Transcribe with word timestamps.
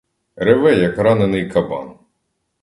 Реве, 0.35 0.75
як 0.75 0.97
ранений 0.97 1.49
кабан; 1.49 1.97